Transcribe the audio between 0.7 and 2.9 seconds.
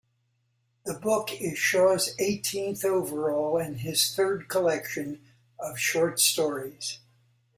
The book is Shaw's eighteenth